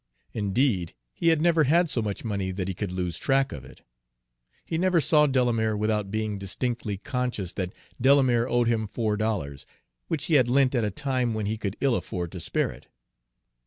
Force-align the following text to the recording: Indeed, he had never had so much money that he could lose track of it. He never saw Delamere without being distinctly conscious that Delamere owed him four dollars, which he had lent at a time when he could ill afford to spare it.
Indeed, 0.33 0.95
he 1.13 1.27
had 1.27 1.41
never 1.43 1.65
had 1.65 1.87
so 1.87 2.01
much 2.01 2.25
money 2.25 2.49
that 2.49 2.67
he 2.67 2.73
could 2.73 2.91
lose 2.91 3.19
track 3.19 3.51
of 3.51 3.63
it. 3.63 3.83
He 4.65 4.75
never 4.79 4.99
saw 4.99 5.27
Delamere 5.27 5.77
without 5.77 6.09
being 6.09 6.39
distinctly 6.39 6.97
conscious 6.97 7.53
that 7.53 7.71
Delamere 8.01 8.47
owed 8.47 8.67
him 8.67 8.87
four 8.87 9.15
dollars, 9.15 9.67
which 10.07 10.25
he 10.25 10.33
had 10.33 10.49
lent 10.49 10.73
at 10.73 10.83
a 10.83 10.89
time 10.89 11.35
when 11.35 11.45
he 11.45 11.55
could 11.55 11.77
ill 11.81 11.93
afford 11.95 12.31
to 12.31 12.39
spare 12.39 12.71
it. 12.71 12.87